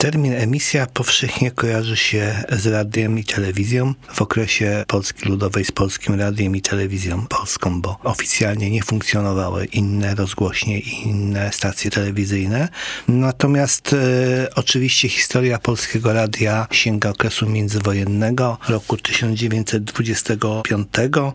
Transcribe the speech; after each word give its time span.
Termin 0.00 0.32
emisja 0.32 0.86
powszechnie 0.86 1.50
kojarzy 1.50 1.96
się 1.96 2.44
z 2.52 2.66
radiem 2.66 3.18
i 3.18 3.24
telewizją 3.24 3.94
w 4.12 4.22
okresie 4.22 4.84
Polski 4.86 5.28
Ludowej 5.28 5.64
z 5.64 5.72
Polskim 5.72 6.14
Radiem 6.14 6.56
i 6.56 6.62
Telewizją 6.62 7.26
Polską, 7.26 7.80
bo 7.80 7.98
oficjalnie 8.04 8.70
nie 8.70 8.82
funkcjonowały 8.82 9.64
inne 9.64 10.14
rozgłośnie 10.14 10.78
i 10.78 11.08
inne 11.08 11.52
stacje 11.52 11.90
telewizyjne. 11.90 12.68
Natomiast 13.08 13.92
e, 13.92 13.96
oczywiście 14.54 15.08
historia 15.08 15.58
Polskiego 15.58 16.12
Radia 16.12 16.66
sięga 16.70 17.10
okresu 17.10 17.46
międzywojennego, 17.46 18.58
roku 18.68 18.96
1925, 18.96 20.88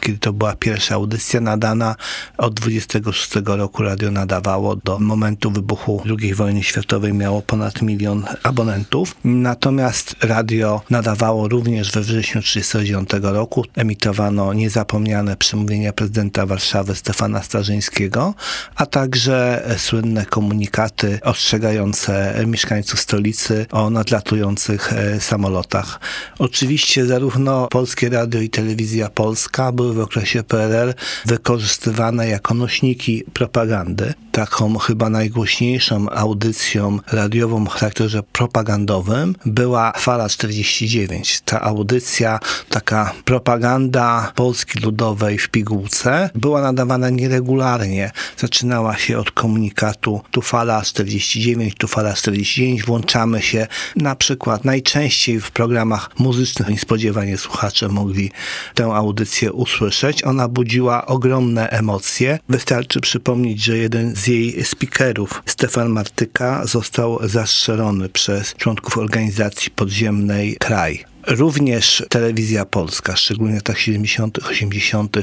kiedy 0.00 0.18
to 0.18 0.32
była 0.32 0.56
pierwsza 0.56 0.94
audycja 0.94 1.40
nadana. 1.40 1.96
Od 2.38 2.54
26 2.54 3.30
roku 3.44 3.82
radio 3.82 4.10
nadawało 4.10 4.76
do 4.76 4.98
momentu 4.98 5.50
wybuchu 5.50 6.02
II 6.20 6.34
wojny 6.34 6.62
światowej 6.62 7.12
miało 7.14 7.42
ponad 7.42 7.82
milion 7.82 8.24
abonentów. 8.48 9.16
Natomiast 9.24 10.16
radio 10.20 10.80
nadawało 10.90 11.48
również 11.48 11.92
we 11.92 12.00
wrześniu 12.00 12.42
1939 12.42 13.34
roku. 13.34 13.64
Emitowano 13.76 14.52
niezapomniane 14.52 15.36
przemówienia 15.36 15.92
prezydenta 15.92 16.46
Warszawy 16.46 16.94
Stefana 16.94 17.42
Starzyńskiego, 17.42 18.34
a 18.74 18.86
także 18.86 19.64
słynne 19.78 20.26
komunikaty 20.26 21.18
ostrzegające 21.22 22.34
mieszkańców 22.46 23.00
stolicy 23.00 23.66
o 23.70 23.90
nadlatujących 23.90 24.92
e, 24.92 25.20
samolotach. 25.20 26.00
Oczywiście 26.38 27.06
zarówno 27.06 27.68
Polskie 27.68 28.08
Radio 28.08 28.40
i 28.40 28.50
Telewizja 28.50 29.08
Polska 29.08 29.72
były 29.72 29.94
w 29.94 30.00
okresie 30.00 30.42
PRL 30.42 30.94
wykorzystywane 31.26 32.28
jako 32.28 32.54
nośniki 32.54 33.24
propagandy. 33.32 34.14
Taką 34.32 34.78
chyba 34.78 35.10
najgłośniejszą 35.10 36.10
audycją 36.10 36.98
radiową 37.12 37.66
o 37.66 37.70
charakterze 37.70 38.22
propagandowym 38.38 39.34
była 39.46 39.92
Fala 39.96 40.28
49. 40.28 41.40
Ta 41.44 41.60
audycja, 41.60 42.40
taka 42.68 43.12
propaganda 43.24 44.32
Polski 44.34 44.78
Ludowej 44.78 45.38
w 45.38 45.48
pigułce, 45.48 46.30
była 46.34 46.62
nadawana 46.62 47.10
nieregularnie. 47.10 48.10
Zaczynała 48.36 48.96
się 48.96 49.18
od 49.18 49.30
komunikatu 49.30 50.20
tu 50.30 50.42
Fala 50.42 50.82
49, 50.82 51.74
tu 51.74 51.88
Fala 51.88 52.12
49. 52.14 52.82
Włączamy 52.82 53.42
się 53.42 53.66
na 53.96 54.16
przykład 54.16 54.64
najczęściej 54.64 55.40
w 55.40 55.50
programach 55.50 56.18
muzycznych. 56.18 56.68
Niespodziewanie 56.68 57.38
słuchacze 57.38 57.88
mogli 57.88 58.30
tę 58.74 58.84
audycję 58.84 59.52
usłyszeć. 59.52 60.24
Ona 60.24 60.48
budziła 60.48 61.06
ogromne 61.06 61.70
emocje. 61.70 62.38
Wystarczy 62.48 63.00
przypomnieć, 63.00 63.64
że 63.64 63.78
jeden 63.78 64.16
z 64.16 64.26
jej 64.26 64.64
speakerów, 64.64 65.42
Stefan 65.46 65.88
Martyka, 65.88 66.66
został 66.66 67.18
zastrzelony 67.28 68.08
przez 68.08 68.27
przez 68.28 68.54
członków 68.54 68.98
organizacji 68.98 69.70
podziemnej 69.70 70.56
Kraj. 70.60 71.04
Również 71.26 72.04
telewizja 72.08 72.64
polska, 72.64 73.16
szczególnie 73.16 73.52
w 73.52 73.56
latach 73.56 73.78
70., 73.78 74.38
80., 74.38 75.16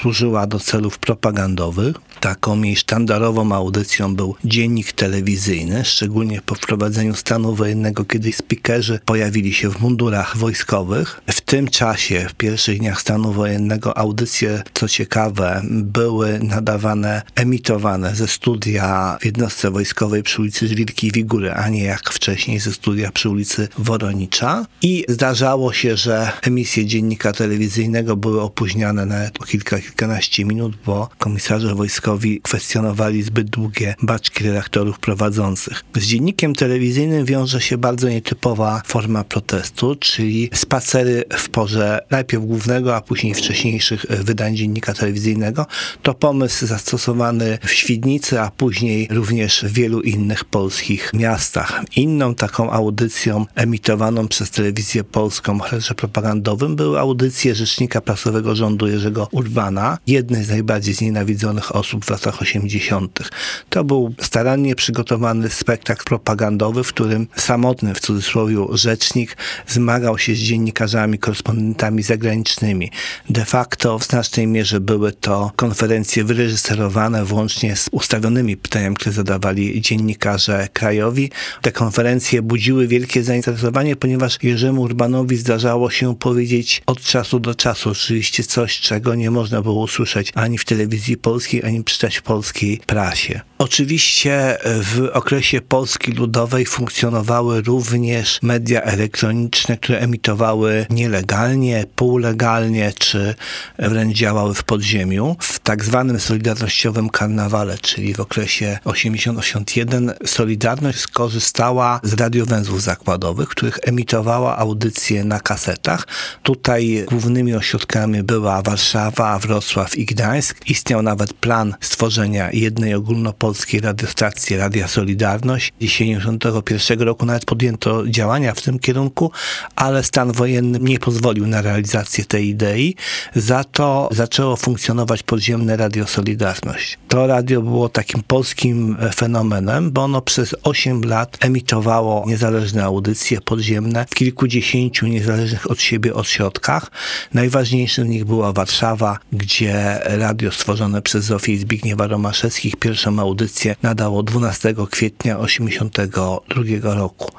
służyła 0.00 0.46
do 0.46 0.60
celów 0.60 0.98
propagandowych. 0.98 1.96
Taką 2.20 2.62
jej 2.62 2.76
sztandarową 2.76 3.52
audycją 3.52 4.16
był 4.16 4.34
dziennik 4.44 4.92
telewizyjny, 4.92 5.84
szczególnie 5.84 6.40
po 6.46 6.54
wprowadzeniu 6.54 7.14
stanu 7.14 7.54
wojennego, 7.54 8.04
kiedy 8.04 8.32
speakerzy 8.32 9.00
pojawili 9.04 9.54
się 9.54 9.70
w 9.70 9.80
mundurach 9.80 10.36
wojskowych. 10.36 11.20
W 11.30 11.40
tym 11.40 11.68
czasie, 11.68 12.26
w 12.28 12.34
pierwszych 12.34 12.78
dniach 12.78 13.00
stanu 13.00 13.32
wojennego, 13.32 13.98
audycje, 13.98 14.62
co 14.74 14.88
ciekawe, 14.88 15.62
były 15.70 16.38
nadawane, 16.42 17.22
emitowane 17.34 18.14
ze 18.14 18.28
studia 18.28 19.18
w 19.20 19.24
jednostce 19.24 19.70
wojskowej 19.70 20.22
przy 20.22 20.40
ulicy 20.40 20.68
Żwirki 20.68 21.12
Wigury, 21.12 21.52
a 21.52 21.68
nie 21.68 21.82
jak 21.82 22.10
wcześniej 22.10 22.60
ze 22.60 22.72
studia 22.72 23.12
przy 23.12 23.28
ulicy 23.28 23.68
Woronicza. 23.78 24.66
I 24.82 25.04
zdarza 25.08 25.33
Zdarzało 25.34 25.72
się, 25.72 25.96
że 25.96 26.32
emisje 26.42 26.86
dziennika 26.86 27.32
telewizyjnego 27.32 28.16
były 28.16 28.40
opóźniane 28.40 29.06
nawet 29.06 29.42
o 29.42 29.44
kilka, 29.44 29.80
kilkanaście 29.80 30.44
minut, 30.44 30.76
bo 30.86 31.08
komisarze 31.18 31.74
wojskowi 31.74 32.40
kwestionowali 32.40 33.22
zbyt 33.22 33.50
długie 33.50 33.94
baczki 34.02 34.44
redaktorów 34.44 34.98
prowadzących. 34.98 35.84
Z 35.96 36.06
dziennikiem 36.06 36.54
telewizyjnym 36.54 37.24
wiąże 37.24 37.60
się 37.60 37.78
bardzo 37.78 38.08
nietypowa 38.08 38.82
forma 38.86 39.24
protestu, 39.24 39.96
czyli 39.96 40.50
spacery 40.54 41.24
w 41.36 41.48
porze 41.48 42.00
najpierw 42.10 42.44
głównego, 42.44 42.96
a 42.96 43.00
później 43.00 43.34
wcześniejszych 43.34 44.06
wydań 44.08 44.56
dziennika 44.56 44.94
telewizyjnego. 44.94 45.66
To 46.02 46.14
pomysł 46.14 46.66
zastosowany 46.66 47.58
w 47.64 47.70
Świdnicy, 47.70 48.40
a 48.40 48.50
później 48.50 49.08
również 49.10 49.64
w 49.64 49.72
wielu 49.72 50.00
innych 50.00 50.44
polskich 50.44 51.10
miastach. 51.14 51.82
Inną 51.96 52.34
taką 52.34 52.70
audycją 52.70 53.46
emitowaną 53.54 54.28
przez 54.28 54.50
telewizję 54.50 55.04
polską 55.04 55.23
polską 55.24 55.58
charakterze 55.58 55.94
propagandowym 55.94 56.76
były 56.76 56.98
audycje 56.98 57.54
rzecznika 57.54 58.00
prasowego 58.00 58.56
rządu 58.56 58.86
Jerzego 58.88 59.28
Urbana, 59.32 59.98
jednej 60.06 60.44
z 60.44 60.48
najbardziej 60.48 60.94
znienawidzonych 60.94 61.76
osób 61.76 62.04
w 62.04 62.10
latach 62.10 62.42
80. 62.42 63.30
To 63.70 63.84
był 63.84 64.14
starannie 64.20 64.74
przygotowany 64.74 65.50
spektakl 65.50 66.04
propagandowy, 66.04 66.84
w 66.84 66.88
którym 66.88 67.26
samotny 67.36 67.94
w 67.94 68.00
cudzysłowie 68.00 68.56
rzecznik 68.72 69.36
zmagał 69.66 70.18
się 70.18 70.34
z 70.34 70.38
dziennikarzami, 70.38 71.18
korespondentami 71.18 72.02
zagranicznymi. 72.02 72.90
De 73.30 73.44
facto 73.44 73.98
w 73.98 74.04
znacznej 74.04 74.46
mierze 74.46 74.80
były 74.80 75.12
to 75.12 75.52
konferencje 75.56 76.24
wyreżyserowane 76.24 77.24
włącznie 77.24 77.76
z 77.76 77.88
ustawionymi 77.92 78.56
pytaniami, 78.56 78.96
które 78.96 79.12
zadawali 79.12 79.80
dziennikarze 79.80 80.68
krajowi. 80.72 81.30
Te 81.62 81.72
konferencje 81.72 82.42
budziły 82.42 82.88
wielkie 82.88 83.22
zainteresowanie, 83.22 83.96
ponieważ 83.96 84.34
Jerzemu 84.42 84.82
Urbanowi 84.82 85.13
zdarzało 85.36 85.90
się 85.90 86.16
powiedzieć 86.16 86.82
od 86.86 87.00
czasu 87.00 87.40
do 87.40 87.54
czasu 87.54 87.90
oczywiście 87.90 88.44
coś, 88.44 88.80
czego 88.80 89.14
nie 89.14 89.30
można 89.30 89.62
było 89.62 89.82
usłyszeć 89.82 90.32
ani 90.34 90.58
w 90.58 90.64
telewizji 90.64 91.16
polskiej, 91.16 91.64
ani 91.64 91.80
w 92.18 92.22
polskiej 92.22 92.80
prasie. 92.86 93.40
Oczywiście 93.64 94.58
w 94.64 95.10
okresie 95.12 95.60
Polski 95.60 96.12
Ludowej 96.12 96.66
funkcjonowały 96.66 97.62
również 97.62 98.38
media 98.42 98.82
elektroniczne, 98.82 99.76
które 99.76 99.98
emitowały 99.98 100.86
nielegalnie, 100.90 101.84
półlegalnie, 101.96 102.92
czy 102.98 103.34
wręcz 103.78 104.16
działały 104.16 104.54
w 104.54 104.64
podziemiu. 104.64 105.36
W 105.40 105.58
tak 105.58 105.84
zwanym 105.84 106.20
Solidarnościowym 106.20 107.10
Karnawale, 107.10 107.78
czyli 107.78 108.14
w 108.14 108.20
okresie 108.20 108.78
80-81 108.84 110.26
Solidarność 110.26 110.98
skorzystała 110.98 112.00
z 112.02 112.12
radiowęzłów 112.12 112.82
zakładowych, 112.82 113.48
których 113.48 113.78
emitowała 113.82 114.58
audycje 114.58 115.24
na 115.24 115.40
kasetach. 115.40 116.06
Tutaj 116.42 117.04
głównymi 117.08 117.54
ośrodkami 117.54 118.22
była 118.22 118.62
Warszawa, 118.62 119.38
Wrocław 119.38 119.98
i 119.98 120.04
Gdańsk. 120.04 120.56
Istniał 120.66 121.02
nawet 121.02 121.32
plan 121.32 121.74
stworzenia 121.80 122.50
jednej 122.52 122.94
ogólnopolskiej 122.94 123.53
polskiej 123.54 123.80
radiostacji 123.80 124.56
Radia 124.56 124.88
Solidarność. 124.88 125.72
Jesienią 125.80 126.18
1991 126.18 127.06
roku 127.06 127.26
nawet 127.26 127.44
podjęto 127.44 128.08
działania 128.08 128.54
w 128.54 128.62
tym 128.62 128.78
kierunku, 128.78 129.30
ale 129.76 130.02
stan 130.02 130.32
wojenny 130.32 130.78
nie 130.82 130.98
pozwolił 130.98 131.46
na 131.46 131.62
realizację 131.62 132.24
tej 132.24 132.48
idei. 132.48 132.96
Za 133.34 133.64
to 133.64 134.08
zaczęło 134.12 134.56
funkcjonować 134.56 135.22
podziemne 135.22 135.76
Radio 135.76 136.06
Solidarność. 136.06 136.98
To 137.08 137.26
radio 137.26 137.62
było 137.62 137.88
takim 137.88 138.22
polskim 138.22 138.96
fenomenem, 139.14 139.90
bo 139.90 140.04
ono 140.04 140.22
przez 140.22 140.54
8 140.62 141.04
lat 141.04 141.36
emitowało 141.40 142.24
niezależne 142.26 142.84
audycje 142.84 143.40
podziemne 143.40 144.06
w 144.10 144.14
kilkudziesięciu 144.14 145.06
niezależnych 145.06 145.70
od 145.70 145.80
siebie 145.80 146.14
ośrodkach. 146.14 146.90
Najważniejszym 147.34 148.06
z 148.06 148.08
nich 148.08 148.24
była 148.24 148.52
Warszawa, 148.52 149.18
gdzie 149.32 150.00
radio 150.04 150.52
stworzone 150.52 151.02
przez 151.02 151.24
Zofię 151.24 151.58
Zbigniewa 151.58 152.06
Romaszewskich 152.06 152.76
pierwszą 152.76 153.18
audycję 153.18 153.33
audycję 153.34 153.76
nadało 153.82 154.22
12 154.22 154.74
kwietnia 154.90 155.36
1982 155.36 156.94
roku. 156.94 157.32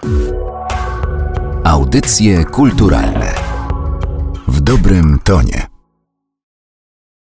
Audycje 1.64 2.46
kulturalne 2.46 3.34
w 4.48 4.62
dobrym 4.62 5.20
tonie. 5.24 5.75